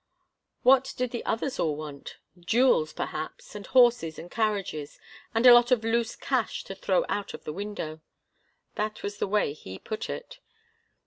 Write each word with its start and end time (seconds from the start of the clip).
What 0.63 0.95
did 0.97 1.11
the 1.11 1.23
others 1.25 1.59
all 1.59 1.75
want? 1.75 2.17
Jewels, 2.39 2.91
perhaps, 2.91 3.53
and 3.53 3.67
horses 3.67 4.17
and 4.17 4.31
carriages 4.31 4.99
and 5.35 5.45
a 5.45 5.53
lot 5.53 5.69
of 5.69 5.83
loose 5.83 6.15
cash 6.15 6.63
to 6.63 6.73
throw 6.73 7.05
out 7.07 7.35
of 7.35 7.43
the 7.43 7.53
window. 7.53 8.01
That 8.73 9.03
was 9.03 9.19
the 9.19 9.27
way 9.27 9.53
he 9.53 9.77
put 9.77 10.09
it. 10.09 10.39